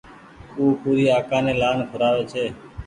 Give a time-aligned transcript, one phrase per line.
[0.57, 2.45] او پوري آڪآ ني لآن کورآوي ڇي